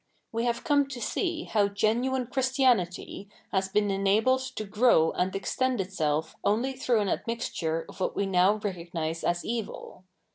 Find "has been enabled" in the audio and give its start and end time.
3.51-4.41